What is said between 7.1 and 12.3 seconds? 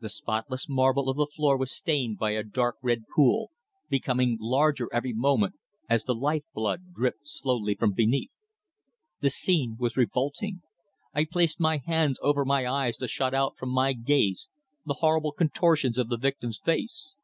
slowly from beneath. The scene was revolting. I placed my hands